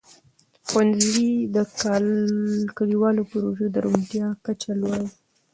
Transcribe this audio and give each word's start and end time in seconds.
ښوونځي 0.67 1.29
د 1.55 1.57
کلیوالو 2.77 3.23
پروژو 3.31 3.65
د 3.71 3.75
روڼتیا 3.85 4.27
کچه 4.45 4.71
لوړوي. 4.79 5.09